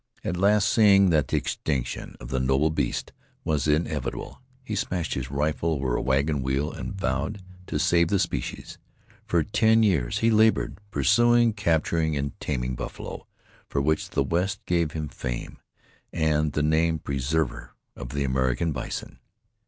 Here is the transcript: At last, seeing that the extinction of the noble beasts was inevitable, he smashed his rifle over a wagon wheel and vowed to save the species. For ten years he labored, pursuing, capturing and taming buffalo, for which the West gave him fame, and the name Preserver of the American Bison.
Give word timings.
At 0.23 0.35
last, 0.35 0.67
seeing 0.67 1.11
that 1.11 1.27
the 1.27 1.37
extinction 1.37 2.15
of 2.19 2.29
the 2.29 2.39
noble 2.39 2.71
beasts 2.71 3.11
was 3.43 3.67
inevitable, 3.67 4.41
he 4.63 4.73
smashed 4.73 5.13
his 5.13 5.29
rifle 5.29 5.73
over 5.73 5.95
a 5.95 6.01
wagon 6.01 6.41
wheel 6.41 6.71
and 6.71 6.95
vowed 6.99 7.43
to 7.67 7.77
save 7.77 8.07
the 8.07 8.17
species. 8.17 8.79
For 9.27 9.43
ten 9.43 9.83
years 9.83 10.17
he 10.17 10.31
labored, 10.31 10.79
pursuing, 10.89 11.53
capturing 11.53 12.17
and 12.17 12.31
taming 12.39 12.73
buffalo, 12.73 13.27
for 13.69 13.79
which 13.79 14.09
the 14.09 14.23
West 14.23 14.65
gave 14.65 14.93
him 14.93 15.07
fame, 15.07 15.59
and 16.11 16.53
the 16.53 16.63
name 16.63 16.97
Preserver 16.97 17.75
of 17.95 18.09
the 18.09 18.23
American 18.23 18.71
Bison. 18.71 19.19